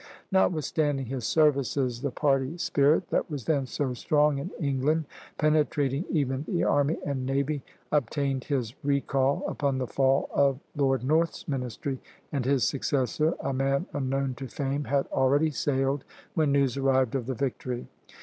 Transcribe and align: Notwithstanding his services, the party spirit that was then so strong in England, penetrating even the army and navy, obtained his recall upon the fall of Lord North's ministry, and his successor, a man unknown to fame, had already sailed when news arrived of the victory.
Notwithstanding 0.31 1.05
his 1.05 1.25
services, 1.25 2.01
the 2.01 2.09
party 2.09 2.57
spirit 2.57 3.07
that 3.11 3.29
was 3.29 3.45
then 3.45 3.67
so 3.67 3.93
strong 3.93 4.39
in 4.39 4.49
England, 4.59 5.05
penetrating 5.37 6.05
even 6.09 6.43
the 6.47 6.63
army 6.63 6.97
and 7.05 7.23
navy, 7.23 7.61
obtained 7.91 8.45
his 8.45 8.73
recall 8.83 9.43
upon 9.47 9.77
the 9.77 9.85
fall 9.85 10.27
of 10.33 10.59
Lord 10.75 11.03
North's 11.03 11.47
ministry, 11.47 11.99
and 12.31 12.45
his 12.45 12.63
successor, 12.63 13.35
a 13.41 13.53
man 13.53 13.85
unknown 13.93 14.33
to 14.37 14.47
fame, 14.47 14.85
had 14.85 15.05
already 15.11 15.51
sailed 15.51 16.03
when 16.33 16.51
news 16.51 16.77
arrived 16.77 17.13
of 17.13 17.27
the 17.27 17.35
victory. 17.35 17.85